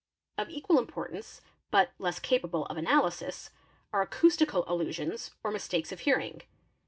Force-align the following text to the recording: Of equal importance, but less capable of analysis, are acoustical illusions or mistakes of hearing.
Of 0.35 0.49
equal 0.49 0.79
importance, 0.79 1.41
but 1.69 1.91
less 1.99 2.17
capable 2.17 2.65
of 2.65 2.75
analysis, 2.77 3.51
are 3.93 4.01
acoustical 4.01 4.63
illusions 4.63 5.29
or 5.43 5.51
mistakes 5.51 5.91
of 5.91 5.99
hearing. 5.99 6.41